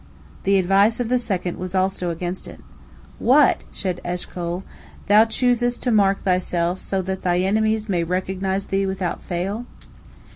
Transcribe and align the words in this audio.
The 0.45 0.57
advice 0.57 0.99
of 0.99 1.09
the 1.09 1.19
second 1.19 1.59
was 1.59 1.75
also 1.75 2.09
against 2.09 2.47
it. 2.47 2.59
"What," 3.19 3.63
said 3.71 4.01
Eshcol, 4.03 4.63
"thou 5.05 5.25
choosest 5.25 5.83
to 5.83 5.91
mark 5.91 6.23
thyself 6.23 6.79
so 6.79 7.03
that 7.03 7.21
thy 7.21 7.37
enemies 7.41 7.87
may 7.87 8.03
recognize 8.03 8.65
thee 8.65 8.87
without 8.87 9.21
fail?" 9.21 9.67